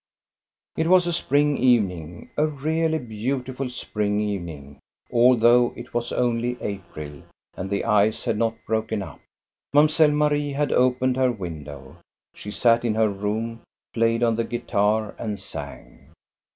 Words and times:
It 0.77 0.87
was 0.87 1.05
a 1.05 1.13
spring 1.13 1.59
evening, 1.59 2.31
a 2.35 2.47
really 2.47 2.97
beautiful 2.97 3.69
spring 3.69 4.19
'ening, 4.19 4.79
although 5.13 5.73
it 5.75 5.93
was 5.93 6.11
only 6.11 6.59
April 6.59 7.21
and 7.55 7.69
the 7.69 7.85
ice 7.85 8.23
had 8.23 8.35
not 8.35 8.55
broken 8.65 9.03
up. 9.03 9.21
Mamselle 9.73 10.09
Marie 10.09 10.53
had 10.53 10.71
opened 10.71 11.17
her 11.17 11.31
window. 11.31 11.97
She 12.33 12.49
sat 12.49 12.83
in 12.83 12.95
her 12.95 13.09
room, 13.09 13.61
played 13.93 14.23
on 14.23 14.35
the 14.35 14.43
guitar, 14.43 15.13
and 15.19 15.39
sang. 15.39 16.09